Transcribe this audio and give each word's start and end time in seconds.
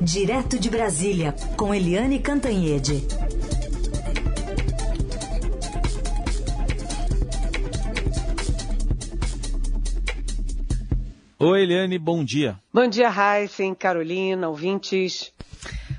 Direto 0.00 0.58
de 0.58 0.68
Brasília, 0.68 1.34
com 1.56 1.74
Eliane 1.74 2.18
Cantanhede. 2.18 3.02
Oi, 11.38 11.62
Eliane, 11.62 11.98
bom 11.98 12.22
dia. 12.22 12.58
Bom 12.72 12.86
dia, 12.86 13.08
Heisen, 13.08 13.74
Carolina, 13.74 14.48
ouvintes. 14.48 15.32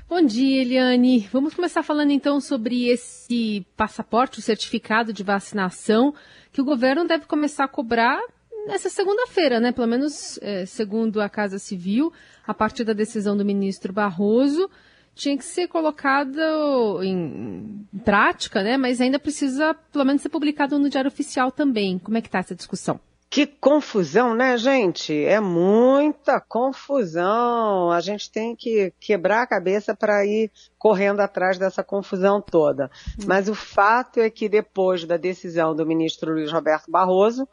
Bom 0.08 0.22
dia, 0.22 0.62
Eliane. 0.62 1.28
Vamos 1.32 1.54
começar 1.54 1.82
falando 1.82 2.12
então 2.12 2.40
sobre 2.40 2.88
esse 2.88 3.66
passaporte, 3.76 4.38
o 4.38 4.42
certificado 4.42 5.12
de 5.12 5.22
vacinação, 5.22 6.14
que 6.52 6.60
o 6.60 6.64
governo 6.64 7.06
deve 7.06 7.26
começar 7.26 7.64
a 7.64 7.68
cobrar 7.68 8.20
nessa 8.68 8.88
segunda-feira, 8.88 9.58
né? 9.58 9.72
Pelo 9.72 9.88
menos 9.88 10.38
é, 10.42 10.64
segundo 10.66 11.20
a 11.20 11.28
Casa 11.28 11.58
Civil, 11.58 12.12
a 12.46 12.54
partir 12.54 12.84
da 12.84 12.92
decisão 12.92 13.36
do 13.36 13.44
ministro 13.44 13.92
Barroso, 13.92 14.70
tinha 15.14 15.36
que 15.36 15.44
ser 15.44 15.66
colocado 15.66 17.02
em 17.02 17.84
prática, 18.04 18.62
né? 18.62 18.76
Mas 18.76 19.00
ainda 19.00 19.18
precisa, 19.18 19.74
pelo 19.92 20.04
menos, 20.04 20.22
ser 20.22 20.28
publicado 20.28 20.78
no 20.78 20.88
Diário 20.88 21.08
Oficial 21.08 21.50
também. 21.50 21.98
Como 21.98 22.16
é 22.16 22.20
que 22.20 22.28
está 22.28 22.38
essa 22.38 22.54
discussão? 22.54 23.00
Que 23.30 23.46
confusão, 23.46 24.34
né, 24.34 24.56
gente? 24.56 25.12
É 25.12 25.38
muita 25.38 26.40
confusão. 26.40 27.90
A 27.90 28.00
gente 28.00 28.30
tem 28.30 28.56
que 28.56 28.90
quebrar 28.98 29.42
a 29.42 29.46
cabeça 29.46 29.94
para 29.94 30.24
ir 30.24 30.50
correndo 30.78 31.20
atrás 31.20 31.58
dessa 31.58 31.84
confusão 31.84 32.40
toda. 32.40 32.90
Mas 33.26 33.46
o 33.46 33.54
fato 33.54 34.18
é 34.18 34.30
que 34.30 34.48
depois 34.48 35.04
da 35.04 35.18
decisão 35.18 35.74
do 35.74 35.84
ministro 35.84 36.32
Luiz 36.32 36.50
Roberto 36.50 36.90
Barroso, 36.90 37.46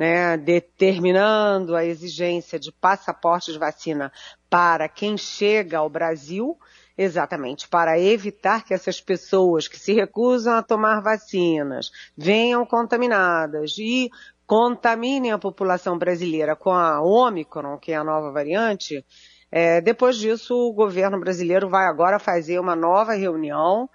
né, 0.00 0.34
determinando 0.38 1.76
a 1.76 1.84
exigência 1.84 2.58
de 2.58 2.72
passaporte 2.72 3.52
de 3.52 3.58
vacina 3.58 4.10
para 4.48 4.88
quem 4.88 5.14
chega 5.18 5.76
ao 5.76 5.90
Brasil, 5.90 6.58
exatamente 6.96 7.68
para 7.68 8.00
evitar 8.00 8.64
que 8.64 8.72
essas 8.72 8.98
pessoas 8.98 9.68
que 9.68 9.78
se 9.78 9.92
recusam 9.92 10.54
a 10.54 10.62
tomar 10.62 11.02
vacinas 11.02 11.90
venham 12.16 12.64
contaminadas 12.64 13.76
e 13.76 14.08
contaminem 14.46 15.32
a 15.32 15.38
população 15.38 15.98
brasileira 15.98 16.56
com 16.56 16.70
a 16.70 17.02
Omicron, 17.02 17.76
que 17.76 17.92
é 17.92 17.96
a 17.96 18.02
nova 18.02 18.32
variante, 18.32 19.04
é, 19.52 19.82
depois 19.82 20.16
disso 20.16 20.54
o 20.54 20.72
governo 20.72 21.20
brasileiro 21.20 21.68
vai 21.68 21.84
agora 21.84 22.18
fazer 22.18 22.58
uma 22.58 22.74
nova 22.74 23.12
reunião, 23.12 23.86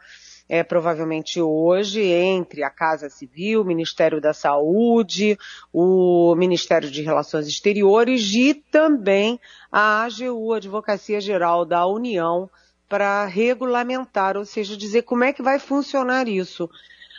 é, 0.47 0.63
provavelmente 0.63 1.41
hoje, 1.41 2.01
entre 2.01 2.63
a 2.63 2.69
Casa 2.69 3.09
Civil, 3.09 3.61
o 3.61 3.65
Ministério 3.65 4.21
da 4.21 4.33
Saúde, 4.33 5.37
o 5.73 6.35
Ministério 6.35 6.89
de 6.89 7.01
Relações 7.01 7.47
Exteriores 7.47 8.33
e 8.33 8.53
também 8.53 9.39
a 9.71 10.03
AGU, 10.03 10.53
Advocacia 10.53 11.19
Geral 11.19 11.65
da 11.65 11.85
União, 11.87 12.49
para 12.87 13.25
regulamentar, 13.25 14.37
ou 14.37 14.45
seja, 14.45 14.77
dizer 14.77 15.01
como 15.01 15.23
é 15.23 15.33
que 15.33 15.41
vai 15.41 15.57
funcionar 15.57 16.27
isso 16.27 16.69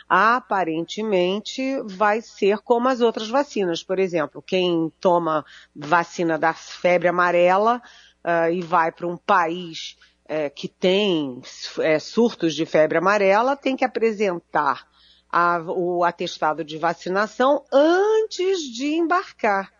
aparentemente 0.09 1.81
vai 1.83 2.21
ser 2.21 2.59
como 2.59 2.87
as 2.87 3.01
outras 3.01 3.27
vacinas. 3.27 3.83
Por 3.83 3.99
exemplo, 3.99 4.41
quem 4.41 4.91
toma 5.01 5.45
vacina 5.75 6.37
da 6.37 6.53
febre 6.53 7.09
amarela 7.09 7.81
uh, 8.23 8.51
e 8.51 8.61
vai 8.61 8.91
para 8.91 9.07
um 9.07 9.17
país 9.17 9.97
uh, 10.29 10.53
que 10.53 10.67
tem 10.67 11.39
uh, 11.39 11.99
surtos 11.99 12.53
de 12.53 12.65
febre 12.65 12.97
amarela 12.97 13.55
tem 13.55 13.75
que 13.75 13.85
apresentar 13.85 14.87
a, 15.31 15.59
o 15.59 16.03
atestado 16.03 16.63
de 16.63 16.77
vacinação 16.77 17.63
antes 17.71 18.61
de 18.61 18.93
embarcar. 18.95 19.71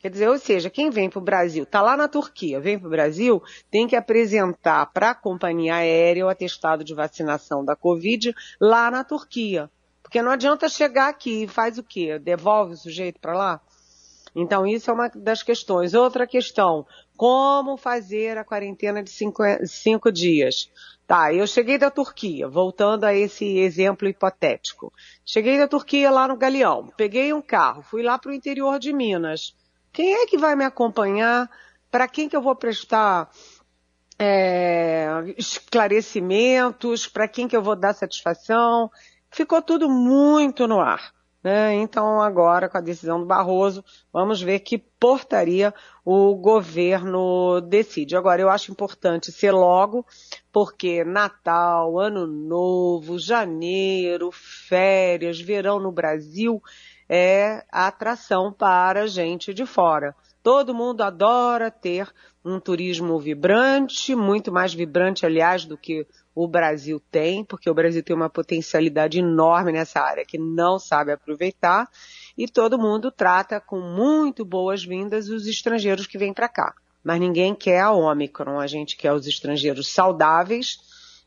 Quer 0.00 0.10
dizer, 0.10 0.28
ou 0.28 0.38
seja, 0.38 0.68
quem 0.68 0.90
vem 0.90 1.08
para 1.08 1.20
o 1.20 1.22
Brasil, 1.22 1.62
está 1.62 1.80
lá 1.80 1.96
na 1.96 2.08
Turquia, 2.08 2.60
vem 2.60 2.76
para 2.76 2.88
o 2.88 2.90
Brasil, 2.90 3.40
tem 3.70 3.86
que 3.86 3.94
apresentar 3.94 4.86
para 4.86 5.10
a 5.10 5.14
companhia 5.14 5.76
aérea 5.76 6.26
o 6.26 6.28
atestado 6.28 6.82
de 6.82 6.92
vacinação 6.92 7.64
da 7.64 7.76
Covid 7.76 8.34
lá 8.60 8.90
na 8.90 9.04
Turquia. 9.04 9.70
Porque 10.02 10.20
não 10.20 10.32
adianta 10.32 10.68
chegar 10.68 11.08
aqui 11.08 11.44
e 11.44 11.48
faz 11.48 11.78
o 11.78 11.84
quê? 11.84 12.18
Devolve 12.18 12.74
o 12.74 12.76
sujeito 12.76 13.20
para 13.20 13.32
lá? 13.32 13.60
Então, 14.34 14.66
isso 14.66 14.90
é 14.90 14.94
uma 14.94 15.08
das 15.08 15.42
questões. 15.42 15.94
Outra 15.94 16.26
questão, 16.26 16.86
como 17.16 17.76
fazer 17.76 18.38
a 18.38 18.44
quarentena 18.44 19.02
de 19.02 19.10
cinco, 19.10 19.42
cinco 19.66 20.10
dias? 20.10 20.70
Tá, 21.06 21.32
eu 21.34 21.46
cheguei 21.46 21.76
da 21.76 21.90
Turquia, 21.90 22.48
voltando 22.48 23.04
a 23.04 23.14
esse 23.14 23.58
exemplo 23.58 24.08
hipotético. 24.08 24.92
Cheguei 25.24 25.58
da 25.58 25.68
Turquia 25.68 26.10
lá 26.10 26.26
no 26.26 26.36
Galeão, 26.36 26.90
peguei 26.96 27.32
um 27.32 27.42
carro, 27.42 27.82
fui 27.82 28.02
lá 28.02 28.18
para 28.18 28.30
o 28.30 28.34
interior 28.34 28.78
de 28.78 28.92
Minas. 28.92 29.54
Quem 29.92 30.14
é 30.14 30.26
que 30.26 30.38
vai 30.38 30.56
me 30.56 30.64
acompanhar? 30.64 31.50
Para 31.90 32.08
quem 32.08 32.28
que 32.28 32.36
eu 32.36 32.40
vou 32.40 32.56
prestar 32.56 33.28
é, 34.18 35.06
esclarecimentos? 35.36 37.06
Para 37.06 37.28
quem 37.28 37.46
que 37.46 37.56
eu 37.56 37.62
vou 37.62 37.76
dar 37.76 37.92
satisfação? 37.92 38.90
Ficou 39.30 39.60
tudo 39.60 39.90
muito 39.90 40.66
no 40.66 40.80
ar. 40.80 41.12
Né? 41.42 41.74
Então, 41.74 42.20
agora, 42.20 42.68
com 42.68 42.78
a 42.78 42.80
decisão 42.80 43.18
do 43.18 43.26
Barroso, 43.26 43.84
vamos 44.12 44.40
ver 44.40 44.60
que 44.60 44.78
portaria 44.78 45.74
o 46.04 46.36
governo 46.36 47.60
decide. 47.60 48.16
Agora, 48.16 48.40
eu 48.40 48.48
acho 48.48 48.70
importante 48.70 49.32
ser 49.32 49.50
logo, 49.50 50.06
porque 50.52 51.02
Natal, 51.04 51.98
Ano 51.98 52.26
Novo, 52.26 53.18
janeiro, 53.18 54.30
férias, 54.32 55.40
verão 55.40 55.80
no 55.80 55.90
Brasil, 55.90 56.62
é 57.08 57.64
atração 57.70 58.52
para 58.52 59.08
gente 59.08 59.52
de 59.52 59.66
fora. 59.66 60.14
Todo 60.42 60.74
mundo 60.74 61.02
adora 61.02 61.70
ter 61.70 62.08
um 62.44 62.58
turismo 62.58 63.18
vibrante, 63.18 64.14
muito 64.14 64.50
mais 64.50 64.74
vibrante, 64.74 65.24
aliás, 65.24 65.64
do 65.64 65.76
que 65.76 66.06
o 66.34 66.48
Brasil 66.48 67.00
tem, 67.10 67.44
porque 67.44 67.68
o 67.68 67.74
Brasil 67.74 68.02
tem 68.02 68.16
uma 68.16 68.30
potencialidade 68.30 69.18
enorme 69.18 69.72
nessa 69.72 70.00
área 70.00 70.24
que 70.24 70.38
não 70.38 70.78
sabe 70.78 71.12
aproveitar, 71.12 71.88
e 72.36 72.48
todo 72.48 72.78
mundo 72.78 73.10
trata 73.10 73.60
com 73.60 73.80
muito 73.80 74.44
boas-vindas 74.44 75.28
os 75.28 75.46
estrangeiros 75.46 76.06
que 76.06 76.18
vêm 76.18 76.32
para 76.32 76.48
cá. 76.48 76.74
Mas 77.04 77.20
ninguém 77.20 77.54
quer 77.54 77.80
a 77.80 77.92
Omicron, 77.92 78.58
a 78.58 78.66
gente 78.66 78.96
quer 78.96 79.12
os 79.12 79.26
estrangeiros 79.26 79.88
saudáveis 79.88 80.78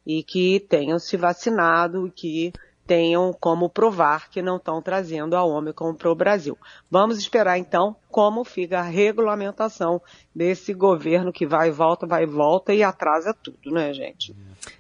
e 0.05 0.23
que 0.23 0.59
tenham 0.59 0.97
se 0.97 1.17
vacinado, 1.17 2.11
que 2.15 2.53
tenham 2.85 3.33
como 3.39 3.69
provar 3.69 4.29
que 4.29 4.41
não 4.41 4.57
estão 4.57 4.81
trazendo 4.81 5.35
a 5.35 5.43
Ômicron 5.43 5.93
para 5.93 6.11
o 6.11 6.15
Brasil. 6.15 6.57
Vamos 6.89 7.17
esperar 7.17 7.57
então 7.57 7.95
como 8.09 8.43
fica 8.43 8.79
a 8.79 8.83
regulamentação 8.83 10.01
desse 10.33 10.73
governo 10.73 11.33
que 11.33 11.45
vai 11.45 11.69
e 11.69 11.71
volta, 11.71 12.05
vai 12.05 12.23
e 12.23 12.27
volta 12.27 12.73
e 12.73 12.83
atrasa 12.83 13.33
tudo, 13.33 13.71
né, 13.71 13.93
gente? 13.93 14.35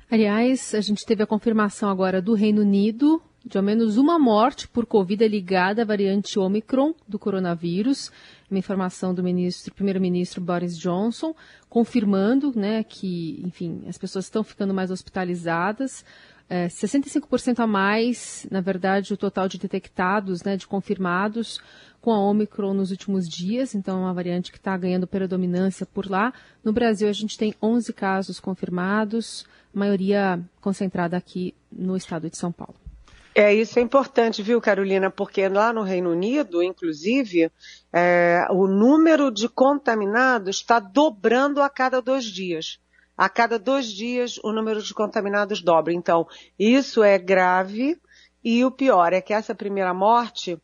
Aliás, 0.09 0.73
a 0.73 0.81
gente 0.81 1.05
teve 1.05 1.23
a 1.23 1.27
confirmação 1.27 1.89
agora 1.89 2.21
do 2.21 2.33
Reino 2.33 2.61
Unido 2.61 3.21
de 3.45 3.57
ao 3.57 3.63
menos 3.63 3.95
uma 3.97 4.17
morte 4.17 4.67
por 4.67 4.87
Covid 4.87 5.27
ligada 5.27 5.83
à 5.83 5.85
variante 5.85 6.39
Omicron 6.39 6.95
do 7.07 7.19
coronavírus. 7.19 8.11
Uma 8.49 8.57
informação 8.57 9.13
do 9.13 9.23
ministro, 9.23 9.73
primeiro-ministro 9.73 10.41
Boris 10.41 10.77
Johnson, 10.77 11.35
confirmando 11.69 12.51
né, 12.55 12.83
que, 12.83 13.39
enfim, 13.45 13.83
as 13.87 13.97
pessoas 13.97 14.25
estão 14.25 14.43
ficando 14.43 14.73
mais 14.73 14.89
hospitalizadas 14.89 16.03
é, 16.49 16.67
65% 16.67 17.59
a 17.59 17.67
mais, 17.67 18.45
na 18.51 18.61
verdade, 18.61 19.13
o 19.13 19.17
total 19.17 19.47
de 19.47 19.57
detectados, 19.57 20.43
né, 20.43 20.55
de 20.55 20.67
confirmados 20.67 21.59
com 21.99 22.11
a 22.11 22.19
Omicron 22.19 22.73
nos 22.73 22.91
últimos 22.91 23.27
dias, 23.27 23.73
então 23.73 23.97
é 23.97 24.01
uma 24.01 24.13
variante 24.13 24.51
que 24.51 24.59
está 24.59 24.77
ganhando 24.77 25.07
predominância 25.07 25.87
por 25.87 26.09
lá. 26.09 26.31
No 26.63 26.71
Brasil, 26.71 27.09
a 27.09 27.13
gente 27.13 27.35
tem 27.35 27.55
11 27.61 27.91
casos 27.93 28.39
confirmados, 28.39 29.45
maioria 29.73 30.39
concentrada 30.61 31.17
aqui 31.17 31.55
no 31.71 31.97
estado 31.97 32.29
de 32.29 32.37
São 32.37 32.51
Paulo. 32.51 32.75
É, 33.33 33.53
isso 33.53 33.79
é 33.79 33.81
importante, 33.81 34.41
viu, 34.43 34.61
Carolina? 34.61 35.09
Porque 35.09 35.49
lá 35.49 35.73
no 35.73 35.81
Reino 35.81 36.11
Unido, 36.11 36.63
inclusive, 36.63 37.51
é, 37.91 38.45
o 38.51 38.67
número 38.67 39.29
de 39.29 39.49
contaminados 39.49 40.57
está 40.57 40.79
dobrando 40.79 41.61
a 41.61 41.69
cada 41.69 42.01
dois 42.01 42.23
dias 42.23 42.79
a 43.17 43.29
cada 43.29 43.57
dois 43.57 43.87
dias 43.87 44.39
o 44.43 44.51
número 44.51 44.81
de 44.81 44.93
contaminados 44.93 45.61
dobra. 45.61 45.93
Então, 45.93 46.27
isso 46.57 47.03
é 47.03 47.17
grave 47.17 47.99
e 48.43 48.63
o 48.63 48.71
pior 48.71 49.13
é 49.13 49.21
que 49.21 49.33
essa 49.33 49.55
primeira 49.55 49.93
morte 49.93 50.59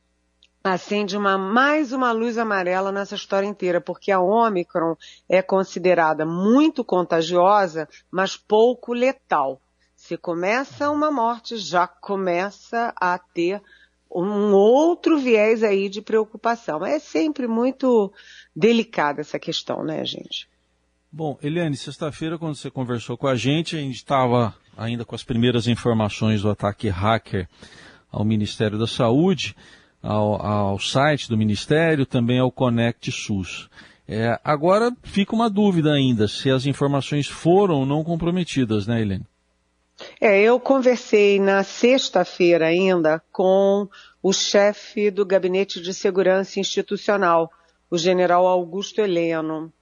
acende 0.64 1.18
uma, 1.18 1.38
mais 1.38 1.92
uma 1.92 2.12
luz 2.12 2.38
amarela 2.38 2.92
nessa 2.92 3.16
história 3.16 3.48
inteira, 3.48 3.82
porque 3.82 4.12
a 4.12 4.20
Omicron 4.20 4.96
é 5.28 5.42
considerada 5.42 6.26
muito 6.26 6.84
contagiosa, 6.84 7.90
mas 8.12 8.38
pouco 8.38 8.94
letal. 8.94 9.60
Se 9.96 10.18
começa 10.18 10.90
uma 10.90 11.12
morte, 11.12 11.58
já 11.58 11.88
começa 11.88 12.94
a 12.96 13.18
ter 13.18 13.62
um 14.14 14.54
outro 14.54 15.18
viés 15.18 15.64
aí 15.64 15.88
de 15.88 16.02
preocupação. 16.02 16.86
É 16.86 17.00
sempre 17.00 17.48
muito 17.48 18.12
delicada 18.56 19.22
essa 19.22 19.40
questão, 19.40 19.84
né, 19.84 20.04
gente? 20.06 20.50
Bom, 21.14 21.38
Eliane, 21.44 21.76
sexta-feira, 21.76 22.38
quando 22.38 22.56
você 22.56 22.72
conversou 22.72 23.18
com 23.18 23.28
a 23.28 23.36
gente, 23.36 23.76
a 23.76 23.80
gente 23.80 23.98
estava 23.98 24.56
ainda 24.78 25.04
com 25.04 25.14
as 25.14 25.26
primeiras 25.26 25.68
informações 25.68 26.42
do 26.42 26.50
ataque 26.50 26.88
hacker 26.88 27.50
ao 28.10 28.24
Ministério 28.24 28.80
da 28.80 28.88
Saúde, 28.88 29.54
ao, 30.02 30.42
ao 30.42 30.80
site 30.80 31.28
do 31.28 31.38
Ministério, 31.38 32.06
também 32.06 32.40
ao 32.40 32.50
Conect 32.50 33.12
SUS. 33.12 33.70
É, 34.08 34.40
agora 34.42 34.90
fica 35.04 35.36
uma 35.36 35.50
dúvida 35.50 35.92
ainda 35.92 36.30
se 36.30 36.50
as 36.50 36.66
informações 36.66 37.28
foram 37.28 37.80
ou 37.80 37.86
não 37.86 38.06
comprometidas, 38.06 38.88
né, 38.88 39.02
Helene? 39.02 39.26
É, 40.22 40.42
eu 40.42 40.62
conversei 40.62 41.42
na 41.42 41.62
sexta-feira 41.62 42.68
ainda 42.68 43.22
com 43.34 43.86
o 44.24 44.32
chefe 44.32 45.12
do 45.12 45.26
Gabinete 45.26 45.82
de 45.82 45.94
Segurança 45.94 46.58
Institucional, 46.58 47.52
o 47.90 47.98
general 47.98 48.48
Augusto 48.48 49.02
Heleno. 49.02 49.74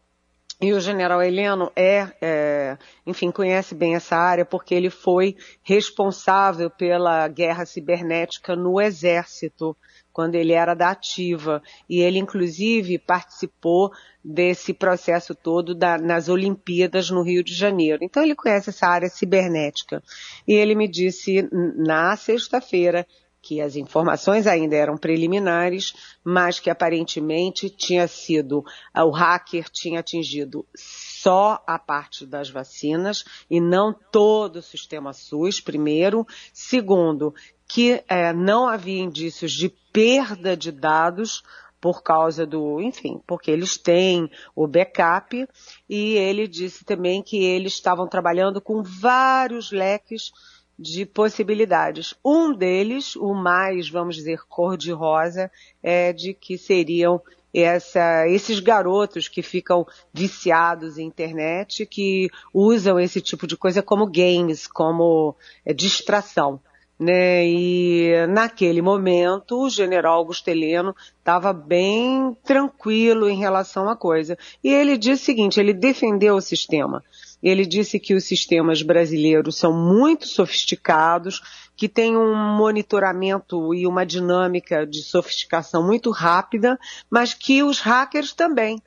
E 0.61 0.73
o 0.73 0.79
general 0.81 1.21
Heleno 1.21 1.71
é, 1.73 2.11
é, 2.21 2.77
enfim, 3.07 3.31
conhece 3.31 3.73
bem 3.73 3.95
essa 3.95 4.17
área 4.17 4.43
porque 4.43 4.75
ele 4.75 4.89
foi 4.89 5.37
responsável 5.63 6.69
pela 6.69 7.25
guerra 7.29 7.65
cibernética 7.65 8.57
no 8.57 8.81
Exército 8.81 9.75
quando 10.11 10.35
ele 10.35 10.51
era 10.51 10.73
da 10.73 10.89
ativa. 10.89 11.63
E 11.89 12.01
ele, 12.01 12.19
inclusive, 12.19 12.99
participou 12.99 13.89
desse 14.21 14.73
processo 14.73 15.33
todo 15.33 15.73
da, 15.73 15.97
nas 15.97 16.27
Olimpíadas 16.27 17.09
no 17.09 17.23
Rio 17.23 17.41
de 17.41 17.53
Janeiro. 17.53 17.99
Então, 18.01 18.21
ele 18.21 18.35
conhece 18.35 18.69
essa 18.69 18.85
área 18.85 19.07
cibernética. 19.07 20.03
E 20.45 20.53
ele 20.53 20.75
me 20.75 20.89
disse 20.89 21.47
na 21.77 22.17
sexta-feira 22.17 23.07
que 23.41 23.61
as 23.61 23.75
informações 23.75 24.45
ainda 24.47 24.75
eram 24.75 24.97
preliminares, 24.97 25.93
mas 26.23 26.59
que 26.59 26.69
aparentemente 26.69 27.69
tinha 27.69 28.07
sido, 28.07 28.63
o 28.95 29.09
hacker 29.09 29.69
tinha 29.71 29.99
atingido 30.01 30.65
só 30.75 31.63
a 31.65 31.79
parte 31.79 32.25
das 32.25 32.49
vacinas 32.49 33.23
e 33.49 33.59
não 33.59 33.93
todo 33.93 34.57
o 34.57 34.61
sistema 34.61 35.13
SUS, 35.13 35.61
primeiro. 35.61 36.27
Segundo, 36.53 37.33
que 37.67 38.03
é, 38.07 38.33
não 38.33 38.67
havia 38.67 39.01
indícios 39.01 39.51
de 39.51 39.69
perda 39.91 40.55
de 40.55 40.71
dados 40.71 41.43
por 41.79 42.03
causa 42.03 42.45
do, 42.45 42.81
enfim, 42.81 43.21
porque 43.25 43.49
eles 43.49 43.77
têm 43.77 44.29
o 44.53 44.67
backup 44.67 45.47
e 45.87 46.15
ele 46.15 46.47
disse 46.47 46.83
também 46.83 47.23
que 47.23 47.41
eles 47.43 47.73
estavam 47.73 48.07
trabalhando 48.07 48.59
com 48.59 48.83
vários 48.83 49.71
leques 49.71 50.31
de 50.79 51.05
possibilidades. 51.05 52.15
Um 52.23 52.53
deles, 52.53 53.17
o 53.17 53.33
mais, 53.33 53.89
vamos 53.89 54.15
dizer, 54.15 54.39
cor-de-rosa, 54.47 55.51
é 55.83 56.13
de 56.13 56.33
que 56.33 56.57
seriam 56.57 57.21
essa, 57.53 58.27
esses 58.27 58.59
garotos 58.59 59.27
que 59.27 59.41
ficam 59.41 59.85
viciados 60.13 60.97
em 60.97 61.05
internet, 61.05 61.85
que 61.85 62.29
usam 62.53 62.97
esse 62.97 63.19
tipo 63.19 63.45
de 63.45 63.57
coisa 63.57 63.81
como 63.81 64.07
games, 64.07 64.67
como 64.67 65.35
é, 65.65 65.73
distração 65.73 66.61
né? 66.99 67.47
E 67.47 68.27
naquele 68.27 68.81
momento 68.81 69.63
o 69.63 69.69
general 69.69 70.17
Augusto 70.17 70.49
Heleno 70.49 70.93
estava 71.17 71.53
bem 71.53 72.35
tranquilo 72.43 73.29
em 73.29 73.37
relação 73.37 73.87
à 73.87 73.95
coisa. 73.95 74.37
E 74.61 74.73
ele 74.73 74.97
disse 74.97 75.23
o 75.23 75.25
seguinte, 75.25 75.59
ele 75.59 75.73
defendeu 75.73 76.35
o 76.35 76.41
sistema. 76.41 77.01
Ele 77.41 77.65
disse 77.65 77.99
que 77.99 78.13
os 78.13 78.25
sistemas 78.25 78.81
brasileiros 78.81 79.57
são 79.57 79.73
muito 79.73 80.27
sofisticados, 80.27 81.41
que 81.75 81.87
tem 81.87 82.17
um 82.17 82.35
monitoramento 82.35 83.73
e 83.73 83.87
uma 83.87 84.05
dinâmica 84.05 84.85
de 84.85 85.01
sofisticação 85.01 85.85
muito 85.85 86.11
rápida, 86.11 86.77
mas 87.09 87.33
que 87.33 87.63
os 87.63 87.79
hackers 87.79 88.33
também. 88.33 88.81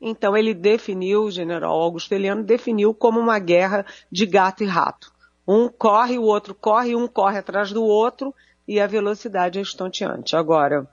Então 0.00 0.36
ele 0.36 0.54
definiu, 0.54 1.24
o 1.24 1.30
general 1.30 1.78
Augusto 1.78 2.12
Heleno 2.12 2.42
definiu 2.42 2.94
como 2.94 3.20
uma 3.20 3.38
guerra 3.38 3.84
de 4.10 4.24
gato 4.24 4.62
e 4.62 4.66
rato. 4.66 5.12
Um 5.46 5.68
corre, 5.68 6.18
o 6.18 6.22
outro 6.22 6.54
corre, 6.54 6.94
um 6.94 7.06
corre 7.06 7.38
atrás 7.38 7.72
do 7.72 7.82
outro 7.82 8.34
e 8.66 8.80
a 8.80 8.86
velocidade 8.86 9.58
é 9.58 9.62
estonteante. 9.62 10.36
Agora, 10.36 10.88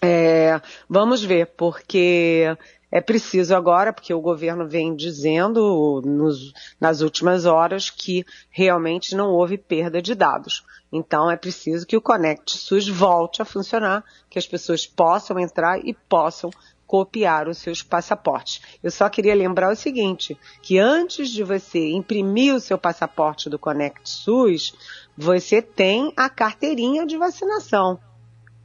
é, 0.00 0.60
vamos 0.88 1.24
ver, 1.24 1.46
porque 1.56 2.56
é 2.90 3.00
preciso 3.00 3.54
agora, 3.54 3.92
porque 3.92 4.14
o 4.14 4.20
governo 4.20 4.66
vem 4.66 4.94
dizendo 4.94 6.02
nos, 6.04 6.52
nas 6.80 7.00
últimas 7.00 7.44
horas 7.44 7.90
que 7.90 8.24
realmente 8.50 9.14
não 9.14 9.30
houve 9.30 9.58
perda 9.58 10.00
de 10.00 10.14
dados. 10.14 10.64
Então 10.90 11.30
é 11.30 11.36
preciso 11.36 11.86
que 11.86 11.96
o 11.96 12.00
Connect 12.00 12.56
SUS 12.56 12.88
volte 12.88 13.42
a 13.42 13.44
funcionar, 13.44 14.02
que 14.30 14.38
as 14.38 14.46
pessoas 14.46 14.86
possam 14.86 15.38
entrar 15.38 15.78
e 15.84 15.92
possam 16.08 16.50
copiar 16.86 17.46
os 17.46 17.58
seus 17.58 17.82
passaportes. 17.82 18.62
Eu 18.82 18.90
só 18.90 19.10
queria 19.10 19.34
lembrar 19.34 19.70
o 19.70 19.76
seguinte, 19.76 20.38
que 20.62 20.78
antes 20.78 21.28
de 21.28 21.44
você 21.44 21.90
imprimir 21.90 22.54
o 22.54 22.60
seu 22.60 22.78
passaporte 22.78 23.50
do 23.50 23.58
Conect 23.58 24.08
SUS, 24.08 24.74
você 25.14 25.60
tem 25.60 26.10
a 26.16 26.30
carteirinha 26.30 27.04
de 27.04 27.18
vacinação. 27.18 28.00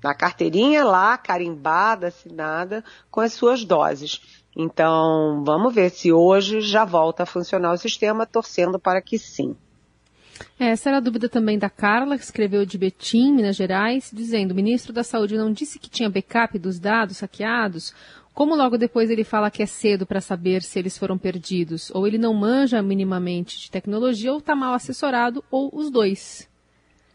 A 0.03 0.13
carteirinha 0.13 0.83
lá, 0.83 1.17
carimbada, 1.17 2.07
assinada, 2.07 2.83
com 3.09 3.21
as 3.21 3.33
suas 3.33 3.63
doses. 3.63 4.21
Então, 4.55 5.43
vamos 5.43 5.73
ver 5.73 5.89
se 5.89 6.11
hoje 6.11 6.61
já 6.61 6.85
volta 6.85 7.23
a 7.23 7.25
funcionar 7.25 7.73
o 7.73 7.77
sistema, 7.77 8.25
torcendo 8.25 8.77
para 8.77 9.01
que 9.01 9.17
sim. 9.17 9.55
É, 10.59 10.69
essa 10.69 10.89
era 10.89 10.97
a 10.97 11.01
dúvida 11.01 11.29
também 11.29 11.57
da 11.57 11.69
Carla, 11.69 12.17
que 12.17 12.23
escreveu 12.23 12.65
de 12.65 12.77
Betim, 12.77 13.33
Minas 13.33 13.55
Gerais, 13.55 14.11
dizendo: 14.13 14.51
o 14.51 14.55
ministro 14.55 14.93
da 14.93 15.03
Saúde 15.03 15.37
não 15.37 15.51
disse 15.51 15.79
que 15.79 15.89
tinha 15.89 16.09
backup 16.09 16.57
dos 16.59 16.79
dados 16.79 17.19
hackeados? 17.19 17.93
Como 18.33 18.55
logo 18.55 18.77
depois 18.77 19.11
ele 19.11 19.23
fala 19.23 19.51
que 19.51 19.61
é 19.61 19.65
cedo 19.65 20.07
para 20.07 20.19
saber 20.19 20.63
se 20.63 20.79
eles 20.79 20.97
foram 20.97 21.19
perdidos? 21.19 21.91
Ou 21.93 22.07
ele 22.07 22.17
não 22.17 22.33
manja 22.33 22.81
minimamente 22.81 23.59
de 23.59 23.69
tecnologia, 23.69 24.31
ou 24.31 24.39
está 24.39 24.55
mal 24.55 24.73
assessorado, 24.73 25.43
ou 25.51 25.69
os 25.71 25.91
dois? 25.91 26.49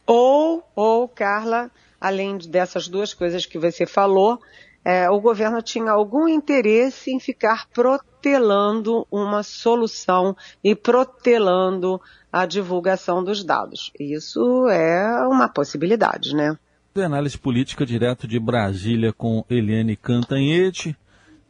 Ou, 0.06 0.64
ou, 0.76 1.08
Carla, 1.08 1.70
além 2.00 2.38
dessas 2.38 2.88
duas 2.88 3.12
coisas 3.12 3.46
que 3.46 3.58
você 3.58 3.86
falou, 3.86 4.40
é, 4.84 5.10
o 5.10 5.20
governo 5.20 5.60
tinha 5.60 5.90
algum 5.90 6.28
interesse 6.28 7.10
em 7.10 7.20
ficar 7.20 7.68
protelando 7.68 9.06
uma 9.10 9.42
solução 9.42 10.36
e 10.62 10.74
protelando 10.74 12.00
a 12.32 12.46
divulgação 12.46 13.22
dos 13.22 13.42
dados. 13.42 13.92
Isso 13.98 14.68
é 14.68 15.26
uma 15.26 15.48
possibilidade, 15.48 16.34
né? 16.34 16.56
Análise 16.96 17.38
política 17.38 17.86
direto 17.86 18.26
de 18.26 18.40
Brasília 18.40 19.12
com 19.12 19.44
Eliane 19.48 19.94
Cantanhete. 19.94 20.96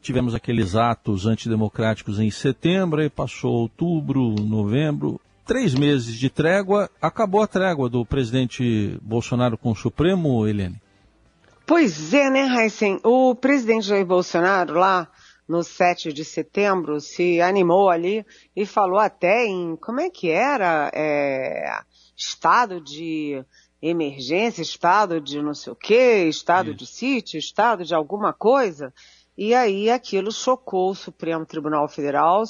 Tivemos 0.02 0.34
aqueles 0.34 0.74
atos 0.74 1.24
antidemocráticos 1.24 2.20
em 2.20 2.30
setembro, 2.30 3.00
aí 3.00 3.08
passou 3.08 3.52
outubro, 3.52 4.34
novembro, 4.34 5.18
três 5.48 5.74
meses 5.74 6.14
de 6.14 6.28
trégua. 6.28 6.90
Acabou 7.00 7.40
a 7.40 7.46
trégua 7.46 7.88
do 7.88 8.04
presidente 8.04 8.98
Bolsonaro 9.00 9.56
com 9.56 9.70
o 9.70 9.74
Supremo, 9.74 10.46
Eliane? 10.46 10.80
Pois 11.66 12.12
é, 12.12 12.28
né, 12.28 12.46
Heisen? 12.62 13.00
O 13.02 13.34
presidente 13.34 13.86
Jair 13.86 14.04
Bolsonaro 14.04 14.74
lá 14.74 15.10
no 15.48 15.62
7 15.64 16.12
de 16.12 16.22
setembro 16.22 17.00
se 17.00 17.40
animou 17.40 17.88
ali 17.88 18.26
e 18.54 18.66
falou 18.66 18.98
até 18.98 19.46
em 19.46 19.74
como 19.76 20.00
é 20.00 20.10
que 20.10 20.30
era 20.30 20.90
é, 20.94 21.80
estado 22.14 22.78
de 22.78 23.42
emergência, 23.80 24.60
estado 24.60 25.18
de 25.18 25.40
não 25.40 25.54
sei 25.54 25.72
o 25.72 25.76
quê, 25.76 26.26
estado 26.28 26.70
Isso. 26.70 26.78
de 26.78 26.86
sítio, 26.86 27.38
estado 27.38 27.84
de 27.84 27.94
alguma 27.94 28.34
coisa. 28.34 28.92
E 29.40 29.54
aí 29.54 29.88
aquilo 29.88 30.32
chocou 30.32 30.90
o 30.90 30.96
Supremo 30.96 31.46
Tribunal 31.46 31.86
Federal, 31.86 32.42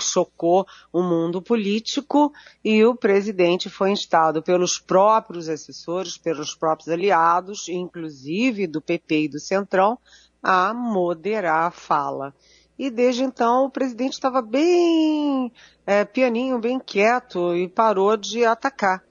chocou 0.00 0.66
o 0.90 1.02
mundo 1.02 1.42
político 1.42 2.32
e 2.64 2.82
o 2.86 2.94
presidente 2.96 3.68
foi 3.68 3.90
instado 3.90 4.42
pelos 4.42 4.78
próprios 4.80 5.46
assessores, 5.46 6.16
pelos 6.16 6.54
próprios 6.54 6.88
aliados, 6.88 7.68
inclusive 7.68 8.66
do 8.66 8.80
PP 8.80 9.24
e 9.24 9.28
do 9.28 9.38
Centrão, 9.38 9.98
a 10.42 10.72
moderar 10.72 11.66
a 11.66 11.70
fala. 11.70 12.34
E 12.78 12.88
desde 12.88 13.24
então 13.24 13.66
o 13.66 13.70
presidente 13.70 14.14
estava 14.14 14.40
bem 14.40 15.52
é, 15.84 16.02
pianinho, 16.02 16.58
bem 16.58 16.80
quieto 16.80 17.54
e 17.54 17.68
parou 17.68 18.16
de 18.16 18.42
atacar 18.42 19.04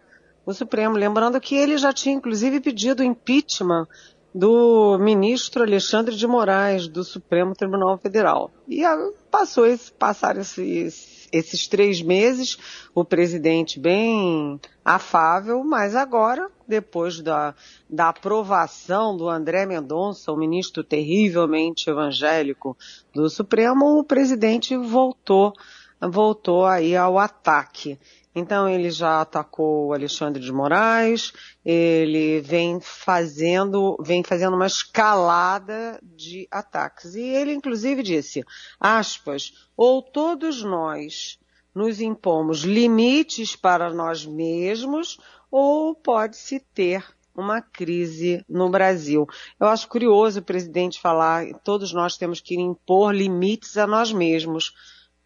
o 0.44 0.56
Supremo. 0.56 0.98
Lembrando 0.98 1.40
que 1.40 1.54
ele 1.54 1.78
já 1.78 1.94
tinha 1.94 2.16
inclusive 2.16 2.60
pedido 2.60 3.04
impeachment 3.04 3.88
do 4.34 4.98
ministro 4.98 5.64
Alexandre 5.64 6.16
de 6.16 6.26
Moraes 6.26 6.88
do 6.88 7.04
Supremo 7.04 7.54
Tribunal 7.54 7.98
Federal. 7.98 8.52
E 8.68 8.82
passou 9.30 9.66
esse, 9.66 9.92
passaram 9.92 10.42
esses, 10.42 11.28
esses 11.32 11.68
três 11.68 12.02
meses, 12.02 12.58
o 12.96 13.04
presidente 13.04 13.80
bem 13.80 14.60
afável, 14.84 15.64
mas 15.64 15.96
agora, 15.96 16.50
depois 16.68 17.20
da, 17.20 17.54
da 17.90 18.10
aprovação 18.10 19.16
do 19.16 19.28
André 19.28 19.66
Mendonça, 19.66 20.32
o 20.32 20.38
ministro 20.38 20.84
terrivelmente 20.84 21.90
evangélico 21.90 22.78
do 23.14 23.30
Supremo, 23.30 24.00
o 24.00 24.04
presidente 24.04 24.78
voltou, 24.78 25.54
voltou 26.02 26.66
aí 26.66 26.96
ao 26.96 27.20
ataque. 27.20 28.00
Então 28.34 28.68
ele 28.70 28.90
já 28.90 29.22
atacou 29.22 29.88
o 29.88 29.94
Alexandre 29.94 30.42
de 30.42 30.52
Moraes, 30.52 31.34
ele 31.66 32.40
vem 32.40 32.80
fazendo, 32.80 33.98
vem 34.02 34.24
fazendo 34.24 34.56
uma 34.56 34.68
escalada 34.68 36.00
de 36.02 36.48
ataques. 36.50 37.16
E 37.16 37.22
ele 37.22 37.54
inclusive 37.54 38.02
disse, 38.02 38.44
aspas, 38.80 39.68
ou 39.76 40.02
todos 40.02 40.64
nós 40.64 41.40
nos 41.76 42.00
impomos 42.00 42.62
limites 42.62 43.56
para 43.56 43.94
nós 43.94 44.26
mesmos, 44.26 45.20
ou 45.50 45.94
pode-se 45.94 46.60
ter 46.74 47.04
uma 47.36 47.62
crise 47.62 48.44
no 48.48 48.70
Brasil. 48.70 49.28
Eu 49.60 49.68
acho 49.68 49.88
curioso 49.88 50.40
o 50.40 50.44
presidente 50.44 51.00
falar, 51.00 51.46
todos 51.64 51.94
nós 51.94 52.18
temos 52.18 52.40
que 52.40 52.56
impor 52.56 53.16
limites 53.16 53.78
a 53.78 53.88
nós 53.88 54.12
mesmos. 54.12 54.74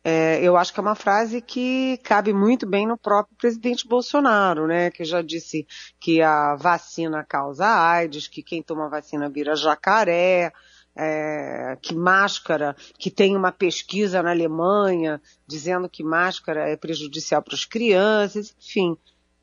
É, 0.08 0.40
eu 0.40 0.56
acho 0.56 0.72
que 0.72 0.80
é 0.80 0.84
uma 0.84 0.94
frase 0.94 1.42
que 1.42 1.98
cabe 2.04 2.32
muito 2.32 2.68
bem 2.68 2.86
no 2.86 2.96
próprio 2.96 3.36
presidente 3.36 3.88
Bolsonaro, 3.88 4.68
né? 4.68 4.92
Que 4.92 5.04
já 5.04 5.20
disse 5.20 5.66
que 6.00 6.22
a 6.22 6.56
vacina 6.56 7.24
causa 7.24 7.66
AIDS, 7.66 8.28
que 8.28 8.44
quem 8.44 8.62
toma 8.62 8.88
vacina 8.88 9.28
vira 9.28 9.56
jacaré, 9.56 10.54
é, 10.96 11.76
que 11.82 11.96
máscara, 11.96 12.76
que 13.00 13.10
tem 13.10 13.36
uma 13.36 13.52
pesquisa 13.52 14.22
na 14.22 14.30
Alemanha 14.30 15.20
dizendo 15.48 15.90
que 15.90 16.04
máscara 16.04 16.70
é 16.70 16.78
prejudicial 16.78 17.42
para 17.42 17.56
as 17.56 17.66
crianças, 17.66 18.56
enfim. 18.62 18.96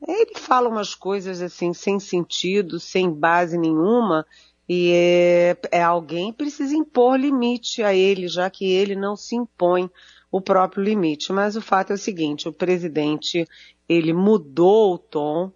Ele 0.07 0.39
fala 0.39 0.69
umas 0.69 0.95
coisas 0.95 1.41
assim 1.41 1.73
sem 1.73 1.99
sentido, 1.99 2.79
sem 2.79 3.11
base 3.11 3.57
nenhuma, 3.57 4.25
e 4.67 4.93
é, 4.93 5.57
é 5.71 5.83
alguém 5.83 6.31
precisa 6.31 6.73
impor 6.73 7.19
limite 7.19 7.83
a 7.83 7.93
ele, 7.93 8.29
já 8.29 8.49
que 8.49 8.63
ele 8.63 8.95
não 8.95 9.17
se 9.17 9.35
impõe 9.35 9.91
o 10.33 10.41
próprio 10.41 10.83
limite. 10.83 11.31
Mas 11.31 11.55
o 11.55 11.61
fato 11.61 11.91
é 11.91 11.93
o 11.93 11.97
seguinte, 11.97 12.49
o 12.49 12.51
presidente, 12.51 13.47
ele 13.87 14.11
mudou 14.11 14.95
o 14.95 14.97
tom, 14.97 15.51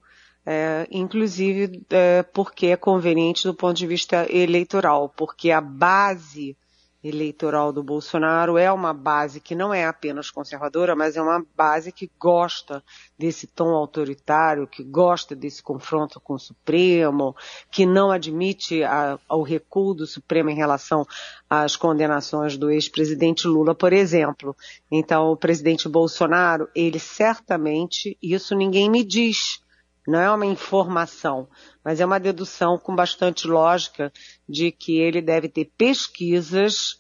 é, 0.45 0.87
inclusive 0.91 1.83
é, 1.89 2.21
porque 2.21 2.67
é 2.67 2.77
conveniente 2.77 3.47
do 3.47 3.55
ponto 3.55 3.75
de 3.75 3.87
vista 3.87 4.31
eleitoral, 4.31 5.09
porque 5.17 5.49
a 5.49 5.59
base 5.59 6.55
eleitoral 7.07 7.71
do 7.71 7.81
Bolsonaro 7.81 8.57
é 8.57 8.71
uma 8.71 8.93
base 8.93 9.39
que 9.39 9.55
não 9.55 9.73
é 9.73 9.85
apenas 9.85 10.29
conservadora, 10.29 10.95
mas 10.95 11.15
é 11.15 11.21
uma 11.21 11.45
base 11.55 11.91
que 11.91 12.09
gosta 12.19 12.83
desse 13.17 13.47
tom 13.47 13.69
autoritário, 13.69 14.67
que 14.67 14.83
gosta 14.83 15.35
desse 15.35 15.63
confronto 15.63 16.19
com 16.19 16.33
o 16.33 16.39
Supremo, 16.39 17.35
que 17.71 17.85
não 17.85 18.11
admite 18.11 18.81
o 19.29 19.41
recuo 19.41 19.93
do 19.93 20.05
Supremo 20.05 20.49
em 20.49 20.55
relação 20.55 21.05
às 21.49 21.75
condenações 21.75 22.57
do 22.57 22.69
ex-presidente 22.69 23.47
Lula, 23.47 23.73
por 23.73 23.93
exemplo. 23.93 24.55
Então, 24.91 25.31
o 25.31 25.37
presidente 25.37 25.87
Bolsonaro, 25.87 26.69
ele 26.75 26.99
certamente, 26.99 28.17
isso 28.21 28.55
ninguém 28.55 28.89
me 28.89 29.03
diz, 29.03 29.61
não 30.07 30.21
é 30.21 30.31
uma 30.31 30.45
informação, 30.45 31.49
mas 31.83 31.99
é 31.99 32.05
uma 32.05 32.19
dedução 32.19 32.77
com 32.77 32.95
bastante 32.95 33.45
lógica 33.45 34.11
de 34.47 34.71
que 34.71 34.97
ele 34.97 35.21
deve 35.21 35.49
ter 35.49 35.69
pesquisas 35.77 36.93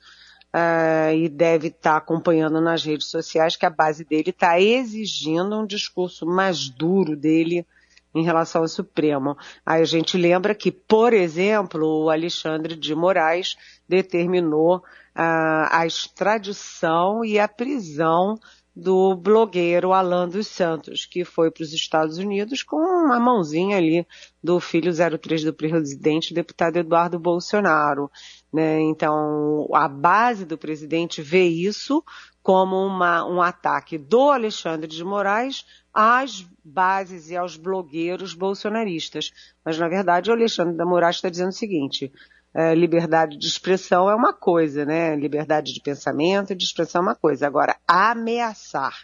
uh, 0.53 1.15
e 1.15 1.29
deve 1.29 1.69
estar 1.69 1.91
tá 1.91 1.97
acompanhando 1.97 2.59
nas 2.59 2.83
redes 2.83 3.07
sociais 3.07 3.55
que 3.55 3.65
a 3.65 3.69
base 3.69 4.03
dele 4.03 4.31
está 4.31 4.59
exigindo 4.59 5.57
um 5.57 5.65
discurso 5.65 6.25
mais 6.25 6.67
duro 6.69 7.15
dele 7.15 7.65
em 8.13 8.23
relação 8.23 8.61
ao 8.61 8.67
Supremo. 8.67 9.37
Aí 9.65 9.81
a 9.81 9.85
gente 9.85 10.17
lembra 10.17 10.53
que, 10.53 10.71
por 10.71 11.13
exemplo, 11.13 12.03
o 12.03 12.09
Alexandre 12.09 12.75
de 12.75 12.93
Moraes 12.93 13.55
determinou 13.87 14.77
uh, 14.77 14.81
a 15.15 15.85
extradição 15.85 17.23
e 17.23 17.39
a 17.39 17.47
prisão 17.47 18.39
do 18.79 19.15
blogueiro 19.15 19.91
Alan 19.91 20.29
dos 20.29 20.45
Santos, 20.45 21.03
que 21.03 21.25
foi 21.25 21.49
para 21.49 21.63
os 21.63 21.73
Estados 21.73 22.19
Unidos 22.19 22.61
com 22.61 22.77
uma 22.77 23.19
mãozinha 23.19 23.75
ali 23.75 24.05
do 24.43 24.59
filho 24.59 24.93
03 24.93 25.45
do 25.45 25.53
presidente, 25.53 26.31
deputado 26.31 26.77
Eduardo 26.77 27.17
Bolsonaro. 27.17 28.11
Né? 28.53 28.79
Então, 28.81 29.67
a 29.73 29.87
base 29.87 30.45
do 30.45 30.59
presidente 30.59 31.23
vê 31.23 31.47
isso 31.47 32.03
como 32.43 32.75
uma, 32.85 33.25
um 33.25 33.41
ataque 33.41 33.97
do 33.97 34.29
Alexandre 34.29 34.87
de 34.87 35.03
Moraes 35.03 35.65
às 35.91 36.47
bases 36.63 37.31
e 37.31 37.35
aos 37.35 37.57
blogueiros 37.57 38.35
bolsonaristas. 38.35 39.31
Mas, 39.65 39.79
na 39.79 39.87
verdade, 39.87 40.29
o 40.29 40.33
Alexandre 40.33 40.77
de 40.77 40.85
Moraes 40.85 41.15
está 41.15 41.29
dizendo 41.29 41.49
o 41.49 41.51
seguinte, 41.51 42.13
é, 42.57 42.73
liberdade 42.73 43.37
de 43.37 43.45
expressão 43.45 44.09
é 44.09 44.15
uma 44.15 44.33
coisa, 44.33 44.83
né? 44.83 45.15
Liberdade 45.15 45.71
de 45.71 45.79
pensamento 45.79 46.51
e 46.51 46.55
de 46.55 46.63
expressão 46.63 47.01
é 47.01 47.03
uma 47.03 47.15
coisa. 47.15 47.45
Agora, 47.45 47.75
ameaçar 47.87 48.97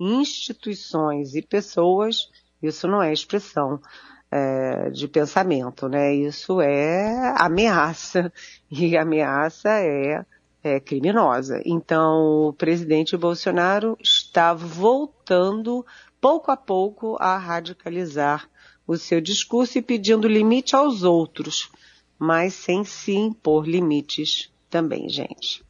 instituições 0.00 1.34
e 1.34 1.42
pessoas, 1.42 2.30
isso 2.62 2.88
não 2.88 3.02
é 3.02 3.12
expressão 3.12 3.78
é, 4.30 4.88
de 4.88 5.06
pensamento, 5.06 5.86
né? 5.86 6.14
Isso 6.14 6.62
é 6.62 7.34
ameaça. 7.36 8.32
E 8.76 8.96
ameaça 8.96 9.68
é, 9.68 10.24
é 10.62 10.80
criminosa. 10.80 11.60
Então, 11.66 12.48
o 12.48 12.52
presidente 12.54 13.16
Bolsonaro 13.18 13.98
está 14.00 14.54
voltando 14.54 15.84
pouco 16.20 16.50
a 16.50 16.56
pouco 16.56 17.18
a 17.20 17.36
radicalizar 17.36 18.48
o 18.86 18.96
seu 18.96 19.20
discurso 19.20 19.76
e 19.76 19.82
pedindo 19.82 20.26
limite 20.26 20.74
aos 20.74 21.02
outros 21.02 21.70
mas 22.24 22.54
sem 22.54 22.84
se 22.84 23.12
impor 23.12 23.68
limites 23.68 24.50
também, 24.70 25.08
gente. 25.08 25.62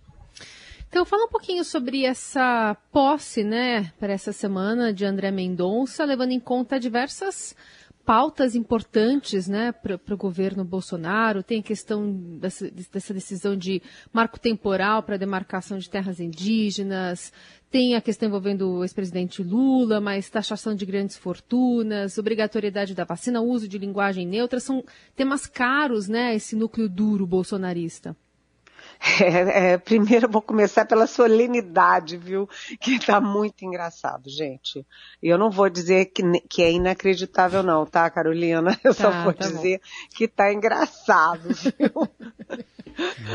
Então, 0.89 1.05
fala 1.05 1.25
um 1.25 1.29
pouquinho 1.29 1.65
sobre 1.65 2.05
essa 2.05 2.77
posse, 2.93 3.43
né, 3.43 3.93
para 3.99 4.13
essa 4.13 4.33
semana 4.33 4.93
de 4.93 5.05
André 5.05 5.33
Mendonça, 5.33 6.05
levando 6.05 6.31
em 6.31 6.39
conta 6.39 6.79
diversas 6.79 7.57
pautas 8.05 8.55
importantes 8.55 9.49
né, 9.49 9.73
para 9.73 10.15
o 10.15 10.17
governo 10.17 10.65
Bolsonaro. 10.65 11.43
Tem 11.43 11.61
a 11.61 11.63
questão 11.63 12.13
dessa, 12.39 12.71
dessa 12.71 13.15
decisão 13.15 13.57
de 13.57 13.83
marco 14.13 14.39
temporal 14.39 15.03
para 15.03 15.17
demarcação 15.17 15.79
de 15.79 15.89
terras 15.89 16.21
indígenas, 16.21 17.33
tem 17.71 17.97
a 17.97 18.01
questão 18.01 18.29
envolvendo 18.29 18.71
o 18.71 18.85
ex-presidente 18.85 19.43
Lula, 19.43 20.01
mas 20.01 20.31
taxação 20.31 20.77
de 20.77 20.87
grandes 20.87 21.17
fortunas, 21.17 22.19
obrigatoriedade 22.19 22.95
da 22.95 23.03
vacina, 23.03 23.41
uso 23.41 23.67
de 23.67 23.79
linguagem 23.79 24.25
neutra, 24.25 24.61
são 24.61 24.85
temas 25.17 25.45
caros, 25.47 26.09
né, 26.09 26.37
esse 26.37 26.55
núcleo 26.55 26.89
duro 26.89 27.27
bolsonarista. 27.27 28.17
É, 29.21 29.73
é, 29.73 29.79
primeiro 29.79 30.29
vou 30.29 30.41
começar 30.41 30.87
pela 30.87 31.07
solenidade, 31.07 32.17
viu? 32.17 32.49
Que 32.81 32.99
tá 32.99 33.21
muito 33.21 33.63
engraçado, 33.63 34.31
gente. 34.31 34.85
Eu 35.23 35.37
não 35.37 35.51
vou 35.51 35.69
dizer 35.69 36.07
que, 36.07 36.23
que 36.49 36.63
é 36.63 36.73
inacreditável 36.73 37.63
não, 37.63 37.85
tá, 37.85 38.09
Carolina? 38.09 38.79
Eu 38.83 38.95
tá, 38.95 39.03
só 39.03 39.23
vou 39.23 39.35
tá 39.35 39.47
dizer 39.47 39.79
bom. 39.79 40.17
que 40.17 40.27
tá 40.27 40.53
engraçado, 40.53 41.49
viu? 41.79 42.09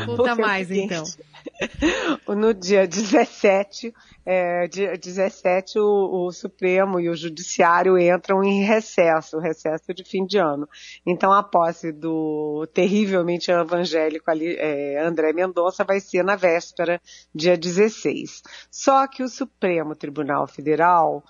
Conta 0.06 0.34
mais, 0.34 0.70
então. 0.70 1.04
No 2.28 2.52
dia 2.54 2.86
17, 2.86 3.94
é, 4.32 4.68
dia 4.68 4.96
17 4.96 5.80
o, 5.80 6.26
o, 6.26 6.30
Supremo 6.30 7.00
e 7.00 7.08
o 7.08 7.16
Judiciário 7.16 7.98
entram 7.98 8.44
em 8.44 8.62
recesso, 8.62 9.40
recesso 9.40 9.92
de 9.92 10.04
fim 10.04 10.24
de 10.24 10.38
ano. 10.38 10.68
Então 11.04 11.32
a 11.32 11.42
posse 11.42 11.90
do 11.90 12.64
terrivelmente 12.72 13.50
evangélico 13.50 14.30
ali, 14.30 14.54
é, 14.56 15.04
André 15.04 15.32
Mendonça 15.32 15.82
vai 15.82 15.98
ser 15.98 16.22
na 16.22 16.36
véspera, 16.36 17.02
dia 17.34 17.58
16. 17.58 18.42
Só 18.70 19.08
que 19.08 19.24
o 19.24 19.28
Supremo 19.28 19.96
Tribunal 19.96 20.46
Federal 20.46 21.24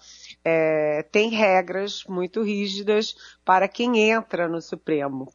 é, 0.45 1.03
tem 1.11 1.31
regras 1.31 2.05
muito 2.07 2.43
rígidas 2.43 3.15
para 3.47 3.67
quem 3.67 4.11
entra 4.11 4.47
no 4.47 4.61
Supremo 4.61 5.33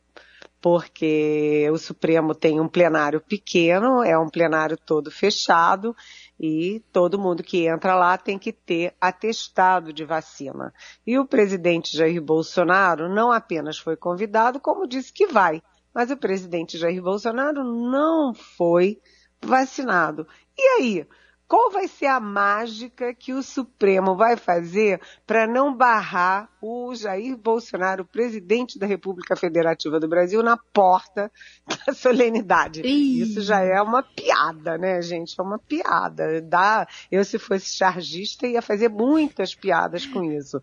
porque 0.65 1.69
o 1.71 1.77
Supremo 1.77 2.33
tem 2.33 2.59
um 2.59 2.67
plenário 2.67 3.21
pequeno, 3.21 4.01
é 4.01 4.17
um 4.17 4.27
plenário 4.27 4.75
todo 4.75 5.11
fechado 5.11 5.95
e 6.39 6.83
todo 6.91 7.19
mundo 7.19 7.43
que 7.43 7.65
entra 7.67 7.95
lá 7.95 8.17
tem 8.17 8.37
que 8.37 8.51
ter 8.51 8.95
atestado 8.99 9.93
de 9.93 10.03
vacina. 10.03 10.73
E 11.05 11.17
o 11.17 11.25
presidente 11.25 11.95
Jair 11.95 12.21
Bolsonaro 12.21 13.07
não 13.07 13.31
apenas 13.31 13.77
foi 13.77 13.95
convidado, 13.95 14.59
como 14.59 14.87
disse 14.87 15.13
que 15.13 15.27
vai, 15.27 15.61
mas 15.93 16.11
o 16.11 16.17
presidente 16.17 16.77
Jair 16.77 17.01
Bolsonaro 17.01 17.63
não 17.63 18.33
foi 18.33 18.99
vacinado. 19.41 20.27
E 20.57 20.61
aí? 20.61 21.07
Qual 21.47 21.69
vai 21.69 21.87
ser 21.87 22.07
a 22.07 22.19
mágica 22.19 23.13
que 23.13 23.31
o 23.31 23.43
Supremo 23.43 24.15
vai 24.15 24.35
fazer 24.35 24.99
para 25.27 25.45
não 25.45 25.75
barrar 25.75 26.49
o 26.59 26.95
Jair 26.95 27.37
Bolsonaro, 27.37 28.03
presidente 28.03 28.79
da 28.79 28.87
República 28.87 29.35
Federativa 29.35 29.99
do 29.99 30.07
Brasil, 30.07 30.41
na 30.41 30.57
porta 30.57 31.31
da 31.85 31.93
solenidade? 31.93 32.81
Ih. 32.81 33.21
Isso 33.21 33.41
já 33.41 33.61
é 33.61 33.79
uma 33.79 34.01
piada, 34.01 34.75
né, 34.77 35.01
gente? 35.03 35.39
É 35.39 35.43
uma 35.43 35.59
piada. 35.59 36.41
Dá... 36.41 36.87
Eu, 37.11 37.23
se 37.23 37.37
fosse 37.37 37.75
chargista, 37.75 38.47
ia 38.47 38.61
fazer 38.61 38.89
muitas 38.89 39.53
piadas 39.53 40.05
com 40.05 40.23
isso. 40.23 40.59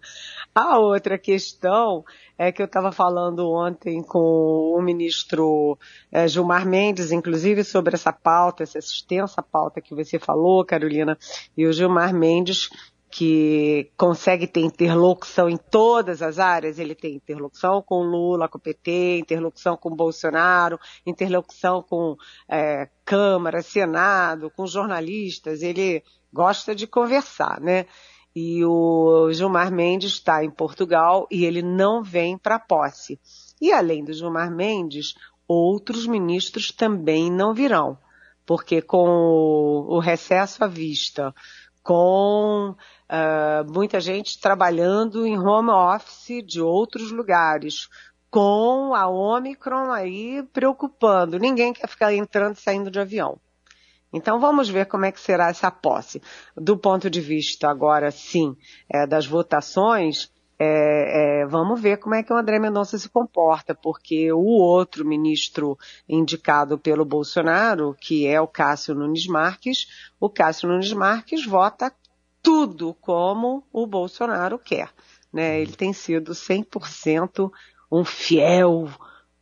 A 0.52 0.78
outra 0.78 1.16
questão 1.16 2.04
é 2.42 2.50
que 2.50 2.60
eu 2.60 2.66
estava 2.66 2.90
falando 2.90 3.48
ontem 3.48 4.02
com 4.02 4.74
o 4.76 4.82
ministro 4.82 5.78
é, 6.10 6.26
Gilmar 6.26 6.66
Mendes, 6.66 7.12
inclusive, 7.12 7.62
sobre 7.62 7.94
essa 7.94 8.12
pauta, 8.12 8.64
essa 8.64 8.80
extensa 8.80 9.40
pauta 9.40 9.80
que 9.80 9.94
você 9.94 10.18
falou, 10.18 10.64
Carolina, 10.64 11.16
e 11.56 11.64
o 11.66 11.72
Gilmar 11.72 12.12
Mendes 12.12 12.68
que 13.12 13.92
consegue 13.96 14.46
ter 14.46 14.60
interlocução 14.60 15.48
em 15.48 15.58
todas 15.58 16.22
as 16.22 16.38
áreas, 16.38 16.78
ele 16.78 16.94
tem 16.94 17.14
interlocução 17.14 17.82
com 17.82 18.02
Lula, 18.02 18.48
com 18.48 18.56
o 18.56 18.60
PT, 18.60 19.18
interlocução 19.18 19.76
com 19.76 19.94
Bolsonaro, 19.94 20.80
interlocução 21.06 21.82
com 21.82 22.16
é, 22.48 22.88
Câmara, 23.04 23.60
Senado, 23.60 24.50
com 24.50 24.66
jornalistas, 24.66 25.62
ele 25.62 26.02
gosta 26.32 26.74
de 26.74 26.86
conversar, 26.86 27.60
né? 27.60 27.84
E 28.34 28.64
o 28.64 29.30
Gilmar 29.32 29.70
Mendes 29.70 30.12
está 30.12 30.42
em 30.42 30.50
Portugal 30.50 31.26
e 31.30 31.44
ele 31.44 31.60
não 31.62 32.02
vem 32.02 32.38
para 32.38 32.58
posse. 32.58 33.20
E 33.60 33.72
além 33.72 34.04
do 34.04 34.12
Gilmar 34.12 34.50
Mendes, 34.50 35.14
outros 35.46 36.06
ministros 36.06 36.70
também 36.70 37.30
não 37.30 37.52
virão, 37.52 37.98
porque 38.46 38.80
com 38.80 39.06
o 39.86 39.98
recesso 39.98 40.64
à 40.64 40.66
vista, 40.66 41.34
com 41.82 42.74
uh, 42.74 43.72
muita 43.72 44.00
gente 44.00 44.40
trabalhando 44.40 45.26
em 45.26 45.38
home 45.38 45.70
office 45.70 46.42
de 46.44 46.60
outros 46.60 47.10
lugares, 47.10 47.88
com 48.30 48.94
a 48.94 49.08
Omicron 49.08 49.90
aí 49.90 50.42
preocupando. 50.54 51.38
Ninguém 51.38 51.72
quer 51.74 51.86
ficar 51.86 52.14
entrando 52.14 52.56
e 52.56 52.60
saindo 52.60 52.90
de 52.90 52.98
avião. 52.98 53.38
Então 54.12 54.38
vamos 54.38 54.68
ver 54.68 54.86
como 54.86 55.04
é 55.04 55.12
que 55.12 55.20
será 55.20 55.48
essa 55.48 55.70
posse. 55.70 56.20
Do 56.56 56.76
ponto 56.76 57.08
de 57.08 57.20
vista 57.20 57.68
agora, 57.68 58.10
sim, 58.10 58.56
é, 58.88 59.06
das 59.06 59.26
votações, 59.26 60.30
é, 60.58 61.40
é, 61.42 61.46
vamos 61.46 61.80
ver 61.80 61.96
como 61.96 62.14
é 62.14 62.22
que 62.22 62.32
o 62.32 62.36
André 62.36 62.58
Mendonça 62.58 62.96
se 62.96 63.08
comporta, 63.08 63.74
porque 63.74 64.32
o 64.32 64.44
outro 64.44 65.04
ministro 65.04 65.76
indicado 66.08 66.78
pelo 66.78 67.04
Bolsonaro, 67.04 67.96
que 68.00 68.26
é 68.26 68.40
o 68.40 68.46
Cássio 68.46 68.94
Nunes 68.94 69.26
Marques, 69.26 69.88
o 70.20 70.30
Cássio 70.30 70.68
Nunes 70.68 70.92
Marques 70.92 71.44
vota 71.44 71.92
tudo 72.40 72.94
como 73.00 73.64
o 73.72 73.86
Bolsonaro 73.86 74.58
quer. 74.58 74.90
Né? 75.32 75.60
Ele 75.60 75.72
tem 75.72 75.92
sido 75.92 76.32
100% 76.32 77.50
um 77.90 78.04
fiel 78.04 78.88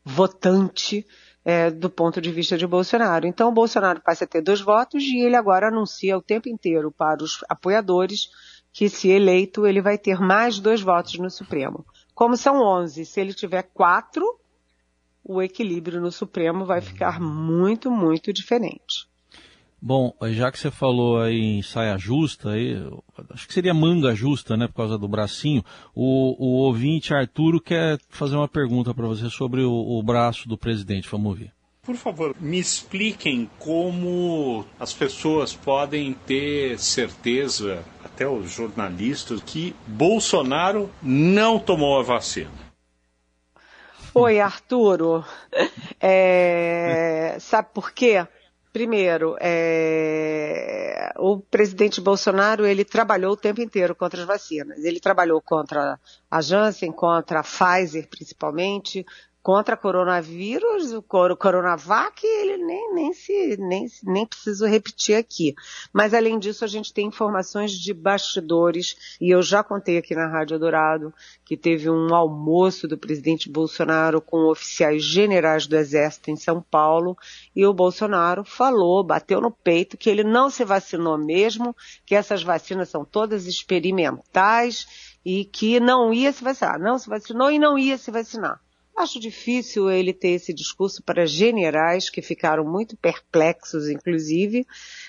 votante 0.04 1.06
é, 1.50 1.68
do 1.68 1.90
ponto 1.90 2.20
de 2.20 2.30
vista 2.30 2.56
de 2.56 2.64
Bolsonaro. 2.64 3.26
Então, 3.26 3.48
o 3.48 3.52
Bolsonaro 3.52 4.00
passa 4.00 4.22
a 4.22 4.26
ter 4.26 4.40
dois 4.40 4.60
votos 4.60 5.02
e 5.02 5.18
ele 5.18 5.34
agora 5.34 5.66
anuncia 5.66 6.16
o 6.16 6.22
tempo 6.22 6.48
inteiro 6.48 6.92
para 6.92 7.24
os 7.24 7.44
apoiadores 7.48 8.28
que, 8.72 8.88
se 8.88 9.08
eleito, 9.08 9.66
ele 9.66 9.82
vai 9.82 9.98
ter 9.98 10.20
mais 10.20 10.60
dois 10.60 10.80
votos 10.80 11.18
no 11.18 11.28
Supremo. 11.28 11.84
Como 12.14 12.36
são 12.36 12.62
11, 12.62 13.04
se 13.04 13.20
ele 13.20 13.34
tiver 13.34 13.64
quatro, 13.74 14.24
o 15.24 15.42
equilíbrio 15.42 16.00
no 16.00 16.12
Supremo 16.12 16.64
vai 16.64 16.80
ficar 16.80 17.20
muito, 17.20 17.90
muito 17.90 18.32
diferente. 18.32 19.09
Bom, 19.82 20.14
já 20.30 20.52
que 20.52 20.58
você 20.58 20.70
falou 20.70 21.20
aí 21.20 21.40
em 21.40 21.62
saia 21.62 21.96
justa, 21.96 22.50
aí, 22.50 22.76
acho 23.30 23.48
que 23.48 23.54
seria 23.54 23.72
manga 23.72 24.14
justa, 24.14 24.54
né, 24.54 24.66
por 24.68 24.74
causa 24.74 24.98
do 24.98 25.08
bracinho, 25.08 25.64
o, 25.94 26.36
o 26.38 26.48
ouvinte 26.64 27.14
Arturo 27.14 27.60
quer 27.60 27.98
fazer 28.10 28.36
uma 28.36 28.48
pergunta 28.48 28.92
para 28.92 29.06
você 29.06 29.30
sobre 29.30 29.62
o, 29.62 29.72
o 29.72 30.02
braço 30.02 30.46
do 30.46 30.58
presidente. 30.58 31.08
Vamos 31.10 31.28
ouvir. 31.28 31.52
Por 31.82 31.96
favor, 31.96 32.36
me 32.38 32.58
expliquem 32.58 33.48
como 33.58 34.66
as 34.78 34.92
pessoas 34.92 35.54
podem 35.54 36.12
ter 36.12 36.78
certeza, 36.78 37.82
até 38.04 38.28
os 38.28 38.50
jornalistas, 38.50 39.40
que 39.40 39.74
Bolsonaro 39.86 40.90
não 41.02 41.58
tomou 41.58 41.98
a 41.98 42.02
vacina. 42.02 42.50
Oi, 44.14 44.40
Arturo. 44.40 45.24
É... 46.02 47.36
Sabe 47.40 47.68
por 47.74 47.92
quê? 47.92 48.26
Primeiro, 48.72 49.36
é... 49.40 51.12
o 51.18 51.40
presidente 51.40 52.00
Bolsonaro 52.00 52.64
ele 52.64 52.84
trabalhou 52.84 53.32
o 53.32 53.36
tempo 53.36 53.60
inteiro 53.60 53.96
contra 53.96 54.20
as 54.20 54.26
vacinas. 54.26 54.84
Ele 54.84 55.00
trabalhou 55.00 55.40
contra 55.40 55.98
a 56.30 56.40
Janssen, 56.40 56.92
contra 56.92 57.40
a 57.40 57.42
Pfizer, 57.42 58.08
principalmente, 58.08 59.04
contra 59.42 59.76
coronavírus, 59.76 60.92
o 60.92 61.02
Coronavac, 61.02 62.24
ele 62.24 62.58
nem, 62.58 62.94
nem, 62.94 63.12
se, 63.12 63.56
nem, 63.58 63.86
nem 64.02 64.26
preciso 64.26 64.66
repetir 64.66 65.16
aqui. 65.16 65.54
Mas, 65.92 66.12
além 66.12 66.38
disso, 66.38 66.64
a 66.64 66.68
gente 66.68 66.92
tem 66.92 67.06
informações 67.06 67.72
de 67.72 67.94
bastidores, 67.94 69.16
e 69.20 69.30
eu 69.30 69.40
já 69.40 69.64
contei 69.64 69.96
aqui 69.96 70.14
na 70.14 70.26
Rádio 70.26 70.58
Dourado 70.58 71.14
que 71.44 71.56
teve 71.56 71.88
um 71.88 72.14
almoço 72.14 72.86
do 72.86 72.98
presidente 72.98 73.48
Bolsonaro 73.48 74.20
com 74.20 74.50
oficiais 74.50 75.02
generais 75.02 75.66
do 75.66 75.76
Exército 75.76 76.30
em 76.30 76.36
São 76.36 76.60
Paulo, 76.62 77.16
e 77.56 77.64
o 77.64 77.72
Bolsonaro 77.72 78.44
falou, 78.44 79.02
bateu 79.02 79.40
no 79.40 79.50
peito, 79.50 79.96
que 79.96 80.10
ele 80.10 80.22
não 80.22 80.50
se 80.50 80.64
vacinou 80.64 81.16
mesmo, 81.16 81.74
que 82.04 82.14
essas 82.14 82.42
vacinas 82.42 82.90
são 82.90 83.04
todas 83.04 83.46
experimentais, 83.46 84.86
e 85.24 85.44
que 85.44 85.78
não 85.80 86.12
ia 86.12 86.32
se 86.32 86.42
vacinar. 86.42 86.78
Não 86.78 86.98
se 86.98 87.08
vacinou 87.08 87.50
e 87.50 87.58
não 87.58 87.78
ia 87.78 87.98
se 87.98 88.10
vacinar. 88.10 88.60
Acho 89.00 89.18
difícil 89.18 89.90
ele 89.90 90.12
ter 90.12 90.32
esse 90.32 90.52
discurso 90.52 91.02
para 91.02 91.24
generais 91.24 92.10
que 92.10 92.20
ficaram 92.20 92.64
muito 92.64 92.98
perplexos, 92.98 93.88
inclusive. 93.88 94.66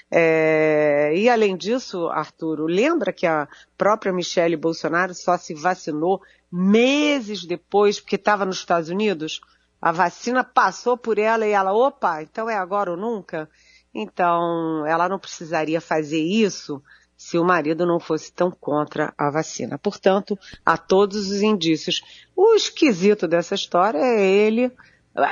É... 0.10 1.12
e 1.14 1.28
além 1.28 1.58
disso, 1.58 2.08
Arturo, 2.08 2.68
lembra 2.68 3.12
que 3.12 3.28
a 3.28 3.50
própria 3.78 4.14
Michelle 4.14 4.56
Bolsonaro 4.56 5.14
só 5.14 5.38
se 5.38 5.54
vacinou 5.54 6.22
meses 6.50 7.44
depois, 7.44 8.00
porque 8.00 8.16
estava 8.16 8.46
nos 8.46 8.60
Estados 8.60 8.88
Unidos? 8.88 9.42
A 9.82 9.92
vacina 9.92 10.42
passou 10.42 10.96
por 10.96 11.20
ela 11.20 11.46
e 11.46 11.52
ela, 11.52 11.74
opa, 11.74 12.24
então 12.24 12.50
é 12.50 12.56
agora 12.56 12.92
ou 12.92 12.98
nunca? 12.98 13.50
Então, 13.94 14.88
ela 14.88 15.10
não 15.10 15.20
precisaria 15.20 15.82
fazer 15.82 16.22
isso 16.22 16.82
se 17.22 17.38
o 17.38 17.46
marido 17.46 17.86
não 17.86 18.00
fosse 18.00 18.34
tão 18.34 18.50
contra 18.50 19.14
a 19.16 19.30
vacina. 19.30 19.78
Portanto, 19.78 20.38
há 20.66 20.76
todos 20.76 21.30
os 21.30 21.44
indícios. 21.44 22.02
O 22.36 22.56
esquisito 22.56 23.28
dessa 23.28 23.54
história 23.54 24.00
é 24.00 24.26
ele, 24.26 24.72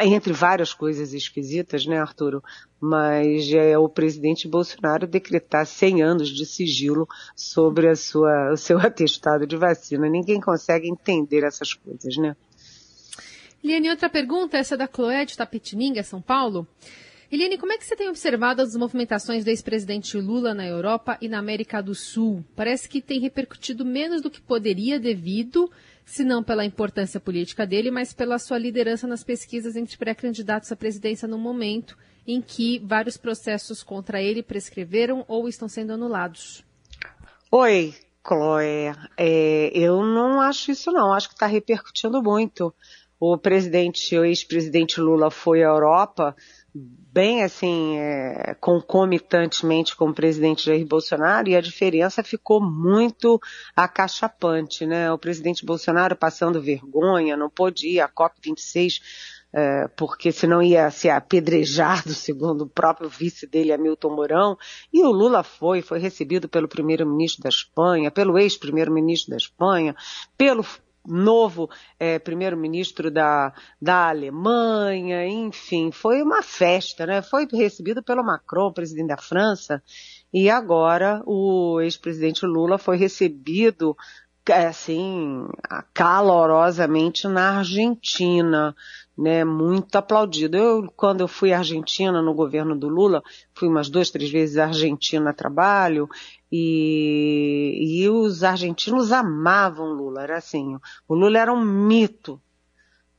entre 0.01 0.31
várias 0.31 0.71
coisas 0.71 1.13
esquisitas, 1.13 1.87
né, 1.87 1.97
Arturo? 1.97 2.43
Mas 2.79 3.51
é 3.51 3.75
o 3.75 3.89
presidente 3.89 4.47
Bolsonaro 4.47 5.07
decretar 5.07 5.65
100 5.65 6.03
anos 6.03 6.29
de 6.29 6.45
sigilo 6.45 7.07
sobre 7.35 7.89
a 7.89 7.95
sua, 7.95 8.53
o 8.53 8.55
seu 8.55 8.77
atestado 8.79 9.47
de 9.47 9.57
vacina. 9.57 10.07
Ninguém 10.07 10.39
consegue 10.39 10.87
entender 10.87 11.43
essas 11.43 11.73
coisas, 11.73 12.15
né? 12.17 12.35
Liane, 13.63 13.89
outra 13.89 14.09
pergunta, 14.09 14.57
essa 14.57 14.77
da 14.77 14.87
Cloé 14.87 15.25
de 15.25 15.35
Tapetininga, 15.35 16.03
São 16.03 16.21
Paulo. 16.21 16.67
Eliane, 17.31 17.59
como 17.59 17.71
é 17.71 17.77
que 17.77 17.85
você 17.85 17.95
tem 17.95 18.09
observado 18.09 18.59
as 18.59 18.75
movimentações 18.75 19.45
do 19.45 19.49
ex-presidente 19.49 20.17
Lula 20.17 20.51
na 20.51 20.65
Europa 20.65 21.15
e 21.21 21.29
na 21.29 21.37
América 21.37 21.79
do 21.79 21.93
Sul? 21.93 22.43
Parece 22.55 22.89
que 22.89 23.01
tem 23.01 23.19
repercutido 23.19 23.85
menos 23.85 24.19
do 24.19 24.31
que 24.31 24.41
poderia 24.41 24.99
devido, 24.99 25.71
se 26.03 26.23
não 26.23 26.43
pela 26.43 26.65
importância 26.65 27.19
política 27.19 27.67
dele, 27.67 27.91
mas 27.91 28.13
pela 28.13 28.39
sua 28.39 28.57
liderança 28.57 29.05
nas 29.05 29.23
pesquisas 29.23 29.75
entre 29.75 29.95
pré-candidatos 29.95 30.71
à 30.71 30.75
presidência 30.75 31.27
no 31.27 31.37
momento 31.37 31.95
em 32.25 32.41
que 32.41 32.79
vários 32.79 33.15
processos 33.15 33.83
contra 33.83 34.19
ele 34.19 34.41
prescreveram 34.41 35.23
ou 35.27 35.47
estão 35.47 35.69
sendo 35.69 35.93
anulados. 35.93 36.63
Oi, 37.51 37.93
Chloe. 38.27 38.91
É, 39.15 39.69
eu 39.71 40.03
não 40.03 40.41
acho 40.41 40.71
isso 40.71 40.91
não. 40.91 41.13
Acho 41.13 41.27
que 41.27 41.35
está 41.35 41.45
repercutindo 41.45 42.23
muito. 42.23 42.73
O 43.19 43.37
presidente, 43.37 44.17
o 44.17 44.23
ex-presidente 44.23 44.99
Lula 44.99 45.29
foi 45.29 45.61
à 45.61 45.67
Europa 45.67 46.35
bem 47.11 47.43
assim, 47.43 47.97
é, 47.97 48.55
concomitantemente 48.59 49.95
com 49.95 50.09
o 50.09 50.13
presidente 50.13 50.65
Jair 50.65 50.85
Bolsonaro 50.85 51.49
e 51.49 51.55
a 51.55 51.61
diferença 51.61 52.23
ficou 52.23 52.61
muito 52.61 53.39
acachapante, 53.75 54.85
né? 54.85 55.11
O 55.11 55.17
presidente 55.17 55.65
Bolsonaro 55.65 56.15
passando 56.15 56.61
vergonha, 56.61 57.35
não 57.35 57.49
podia, 57.49 58.05
a 58.05 58.09
COP26, 58.09 59.01
é, 59.51 59.87
porque 59.97 60.31
senão 60.31 60.61
ia 60.61 60.89
ser 60.91 61.09
apedrejado, 61.09 62.13
segundo 62.13 62.61
o 62.61 62.69
próprio 62.69 63.09
vice 63.09 63.47
dele, 63.47 63.73
Hamilton 63.73 64.15
Mourão, 64.15 64.57
e 64.93 65.03
o 65.03 65.11
Lula 65.11 65.43
foi, 65.43 65.81
foi 65.81 65.99
recebido 65.99 66.47
pelo 66.47 66.67
primeiro-ministro 66.67 67.43
da 67.43 67.49
Espanha, 67.49 68.11
pelo 68.11 68.37
ex-primeiro-ministro 68.37 69.31
da 69.31 69.37
Espanha, 69.37 69.95
pelo 70.37 70.63
novo 71.05 71.69
é, 71.99 72.19
primeiro-ministro 72.19 73.09
da, 73.09 73.53
da 73.81 74.09
Alemanha, 74.09 75.27
enfim, 75.27 75.91
foi 75.91 76.21
uma 76.21 76.41
festa, 76.41 77.05
né? 77.05 77.21
Foi 77.21 77.47
recebido 77.51 78.03
pelo 78.03 78.23
Macron, 78.23 78.71
presidente 78.71 79.07
da 79.07 79.17
França, 79.17 79.81
e 80.33 80.49
agora 80.49 81.21
o 81.25 81.79
ex-presidente 81.81 82.45
Lula 82.45 82.77
foi 82.77 82.97
recebido 82.97 83.95
é, 84.47 84.65
assim, 84.65 85.47
calorosamente 85.93 87.27
na 87.27 87.59
Argentina, 87.59 88.75
né, 89.15 89.43
muito 89.43 89.95
aplaudido. 89.95 90.57
Eu, 90.57 90.91
quando 90.95 91.21
eu 91.21 91.27
fui 91.27 91.53
à 91.53 91.59
Argentina 91.59 92.21
no 92.21 92.33
governo 92.33 92.75
do 92.75 92.87
Lula, 92.87 93.21
fui 93.53 93.67
umas 93.67 93.89
duas, 93.89 94.09
três 94.09 94.31
vezes 94.31 94.57
à 94.57 94.65
Argentina 94.65 95.29
a 95.29 95.33
trabalho, 95.33 96.09
e, 96.51 98.01
e 98.01 98.09
os 98.09 98.43
argentinos 98.43 99.11
amavam 99.11 99.93
Lula, 99.93 100.23
era 100.23 100.37
assim, 100.37 100.77
o 101.07 101.13
Lula 101.15 101.39
era 101.39 101.53
um 101.53 101.63
mito, 101.63 102.41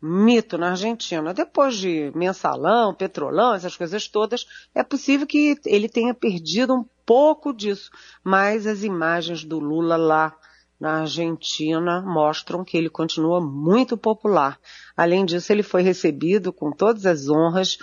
mito 0.03 0.59
na 0.59 0.71
Argentina. 0.71 1.33
Depois 1.35 1.77
de 1.77 2.11
mensalão, 2.15 2.95
petrolão, 2.95 3.55
essas 3.55 3.77
coisas 3.77 4.09
todas, 4.09 4.47
é 4.75 4.83
possível 4.83 5.27
que 5.27 5.57
ele 5.67 5.89
tenha 5.89 6.15
perdido 6.15 6.75
um 6.75 6.85
pouco 7.05 7.53
disso, 7.53 7.91
mas 8.25 8.67
as 8.67 8.83
imagens 8.83 9.45
do 9.45 9.59
Lula 9.59 9.97
lá 9.97 10.37
na 10.81 11.01
Argentina 11.01 12.01
mostram 12.01 12.65
que 12.65 12.77
ele 12.77 12.89
continua 12.89 13.39
muito 13.39 13.99
popular. 13.99 14.59
Além 14.97 15.27
disso, 15.27 15.53
ele 15.53 15.63
foi 15.63 15.83
recebido 15.83 16.53
com 16.53 16.73
todas 16.73 17.05
as 17.05 17.29
honras 17.29 17.77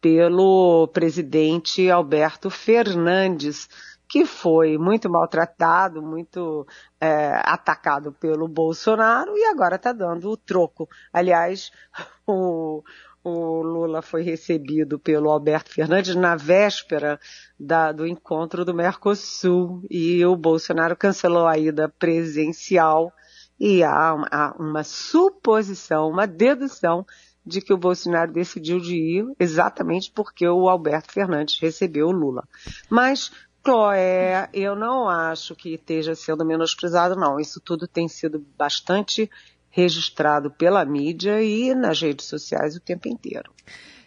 pelo 0.00 0.88
presidente 0.88 1.90
Alberto 1.90 2.48
Fernandes, 2.48 3.68
que 4.08 4.24
foi 4.24 4.78
muito 4.78 5.10
maltratado, 5.10 6.00
muito 6.00 6.66
é, 7.00 7.40
atacado 7.44 8.12
pelo 8.12 8.48
Bolsonaro 8.48 9.36
e 9.36 9.44
agora 9.44 9.76
está 9.76 9.92
dando 9.92 10.30
o 10.30 10.36
troco. 10.36 10.88
Aliás, 11.12 11.70
o, 12.26 12.82
o 13.22 13.62
Lula 13.62 14.00
foi 14.00 14.22
recebido 14.22 14.98
pelo 14.98 15.30
Alberto 15.30 15.70
Fernandes 15.70 16.14
na 16.14 16.36
véspera 16.36 17.20
da, 17.60 17.92
do 17.92 18.06
encontro 18.06 18.64
do 18.64 18.74
Mercosul 18.74 19.82
e 19.90 20.24
o 20.24 20.34
Bolsonaro 20.36 20.96
cancelou 20.96 21.46
a 21.46 21.58
ida 21.58 21.88
presencial 21.88 23.12
e 23.60 23.82
há 23.82 24.14
uma, 24.14 24.28
há 24.30 24.54
uma 24.58 24.84
suposição, 24.84 26.08
uma 26.08 26.26
dedução 26.26 27.04
de 27.44 27.62
que 27.62 27.72
o 27.72 27.78
Bolsonaro 27.78 28.30
decidiu 28.30 28.78
de 28.78 28.94
ir 28.94 29.24
exatamente 29.40 30.12
porque 30.14 30.46
o 30.46 30.68
Alberto 30.68 31.12
Fernandes 31.12 31.58
recebeu 31.58 32.08
o 32.08 32.12
Lula. 32.12 32.46
Mas, 32.90 33.32
Chloé, 33.64 34.48
eu 34.52 34.74
não 34.74 35.08
acho 35.08 35.54
que 35.54 35.74
esteja 35.74 36.14
sendo 36.14 36.44
menosprezado, 36.44 37.16
não. 37.16 37.38
Isso 37.38 37.60
tudo 37.60 37.86
tem 37.86 38.08
sido 38.08 38.44
bastante 38.56 39.30
registrado 39.70 40.50
pela 40.50 40.84
mídia 40.84 41.42
e 41.42 41.74
nas 41.74 42.00
redes 42.00 42.26
sociais 42.26 42.76
o 42.76 42.80
tempo 42.80 43.08
inteiro. 43.08 43.52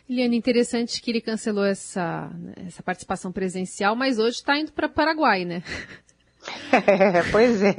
Eliane, 0.10 0.36
interessante 0.36 1.02
que 1.02 1.10
ele 1.10 1.22
cancelou 1.22 1.64
essa, 1.64 2.30
essa 2.68 2.84
participação 2.84 3.32
presencial, 3.32 3.96
mas 3.96 4.20
hoje 4.20 4.38
está 4.38 4.60
indo 4.60 4.74
para 4.74 4.90
Paraguai, 4.90 5.46
né? 5.46 5.64
Pois 7.32 7.62
é. 7.62 7.76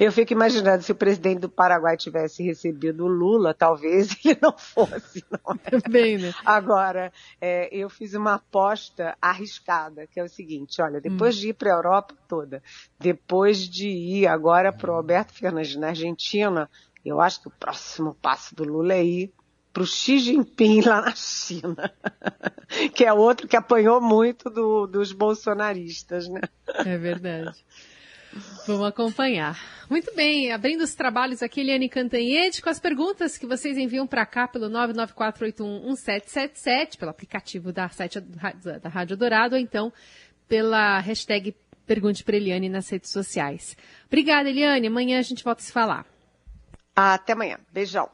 Eu 0.00 0.12
fico 0.12 0.32
imaginando 0.32 0.82
se 0.82 0.92
o 0.92 0.94
presidente 0.94 1.40
do 1.40 1.48
Paraguai 1.48 1.96
tivesse 1.96 2.42
recebido 2.42 3.04
o 3.04 3.08
Lula, 3.08 3.54
talvez 3.54 4.16
ele 4.24 4.38
não 4.40 4.56
fosse. 4.56 5.24
Não 5.30 5.54
é? 5.64 5.80
Também, 5.80 6.18
né? 6.18 6.32
Agora, 6.44 7.12
é, 7.40 7.68
eu 7.74 7.88
fiz 7.88 8.14
uma 8.14 8.34
aposta 8.34 9.16
arriscada, 9.20 10.06
que 10.06 10.18
é 10.18 10.24
o 10.24 10.28
seguinte: 10.28 10.80
olha, 10.80 11.00
depois 11.00 11.36
hum. 11.36 11.40
de 11.40 11.48
ir 11.50 11.54
para 11.54 11.72
a 11.72 11.76
Europa 11.76 12.14
toda, 12.28 12.62
depois 12.98 13.58
de 13.58 13.88
ir 13.88 14.26
agora 14.26 14.72
para 14.72 14.90
o 14.90 14.94
Alberto 14.94 15.32
Fernandes 15.32 15.76
na 15.76 15.88
Argentina, 15.88 16.70
eu 17.04 17.20
acho 17.20 17.42
que 17.42 17.48
o 17.48 17.52
próximo 17.52 18.16
passo 18.20 18.54
do 18.54 18.64
Lula 18.64 18.94
é 18.94 19.04
ir 19.04 19.32
para 19.74 19.82
o 19.82 19.86
Xi 19.86 20.20
Jinping 20.20 20.80
lá 20.82 21.02
na 21.02 21.12
China, 21.14 21.92
que 22.94 23.04
é 23.04 23.12
outro 23.12 23.46
que 23.48 23.56
apanhou 23.56 24.00
muito 24.00 24.48
do, 24.48 24.86
dos 24.86 25.12
bolsonaristas, 25.12 26.28
né? 26.28 26.40
É 26.86 26.96
verdade. 26.96 27.56
Vamos 28.66 28.86
acompanhar. 28.86 29.60
Muito 29.90 30.14
bem, 30.14 30.52
abrindo 30.52 30.82
os 30.82 30.94
trabalhos 30.94 31.42
aqui, 31.42 31.60
Eliane 31.60 31.88
Cantanhede, 31.88 32.62
com 32.62 32.70
as 32.70 32.78
perguntas 32.80 33.36
que 33.36 33.46
vocês 33.46 33.76
enviam 33.76 34.06
para 34.06 34.24
cá 34.24 34.48
pelo 34.48 34.70
994811777, 34.70 36.96
pelo 36.96 37.10
aplicativo 37.10 37.72
da 37.72 37.88
site 37.88 38.20
da 38.20 38.88
Rádio 38.88 39.16
Dourado, 39.16 39.56
ou 39.56 39.60
então 39.60 39.92
pela 40.48 41.00
hashtag 41.00 41.54
Pergunte 41.86 42.24
para 42.24 42.36
Eliane 42.36 42.68
nas 42.68 42.88
redes 42.88 43.10
sociais. 43.10 43.76
Obrigada, 44.06 44.48
Eliane. 44.48 44.86
Amanhã 44.86 45.18
a 45.18 45.22
gente 45.22 45.44
volta 45.44 45.60
a 45.60 45.64
se 45.64 45.70
falar. 45.70 46.06
Até 46.96 47.34
amanhã. 47.34 47.58
Beijão. 47.70 48.08